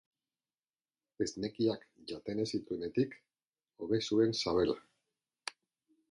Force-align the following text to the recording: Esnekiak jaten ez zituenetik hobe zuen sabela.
Esnekiak 1.25 1.83
jaten 2.11 2.41
ez 2.43 2.47
zituenetik 2.53 3.13
hobe 3.83 3.99
zuen 4.13 4.33
sabela. 4.39 4.79